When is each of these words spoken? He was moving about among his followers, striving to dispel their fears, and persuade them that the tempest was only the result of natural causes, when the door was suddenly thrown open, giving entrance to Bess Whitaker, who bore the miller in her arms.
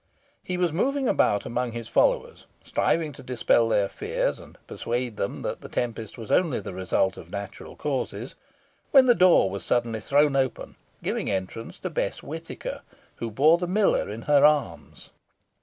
He 0.41 0.57
was 0.57 0.71
moving 0.73 1.07
about 1.07 1.45
among 1.45 1.73
his 1.73 1.87
followers, 1.87 2.47
striving 2.63 3.11
to 3.11 3.21
dispel 3.21 3.69
their 3.69 3.87
fears, 3.87 4.39
and 4.39 4.57
persuade 4.65 5.15
them 5.15 5.43
that 5.43 5.61
the 5.61 5.69
tempest 5.69 6.17
was 6.17 6.31
only 6.31 6.59
the 6.59 6.73
result 6.73 7.17
of 7.17 7.29
natural 7.29 7.75
causes, 7.75 8.33
when 8.89 9.05
the 9.05 9.13
door 9.13 9.51
was 9.51 9.63
suddenly 9.63 9.99
thrown 9.99 10.35
open, 10.35 10.75
giving 11.03 11.29
entrance 11.29 11.77
to 11.81 11.91
Bess 11.91 12.23
Whitaker, 12.23 12.81
who 13.17 13.29
bore 13.29 13.59
the 13.59 13.67
miller 13.67 14.09
in 14.09 14.23
her 14.23 14.43
arms. 14.43 15.11